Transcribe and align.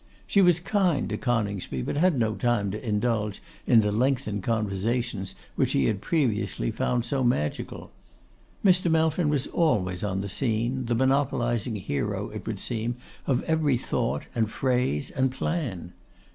She 0.25 0.41
was 0.41 0.59
kind 0.59 1.07
to 1.09 1.15
Coningsby, 1.17 1.83
but 1.83 1.95
had 1.95 2.17
no 2.17 2.33
time 2.33 2.71
to 2.71 2.83
indulge 2.83 3.39
in 3.67 3.81
the 3.81 3.91
lengthened 3.91 4.41
conversations 4.41 5.35
which 5.55 5.73
he 5.73 5.85
had 5.85 6.01
previously 6.01 6.71
found 6.71 7.05
so 7.05 7.23
magical. 7.23 7.91
Mr. 8.65 8.89
Melton 8.89 9.29
was 9.29 9.45
always 9.45 10.03
on 10.03 10.21
the 10.21 10.27
scene, 10.27 10.85
the 10.85 10.95
monopolising 10.95 11.75
hero, 11.75 12.31
it 12.31 12.47
would 12.47 12.59
seem, 12.59 12.95
of 13.27 13.43
every 13.43 13.77
thought, 13.77 14.23
and 14.33 14.49
phrase, 14.49 15.11
and 15.11 15.31
plan. 15.31 15.93